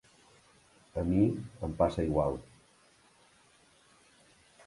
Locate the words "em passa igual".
1.67-2.39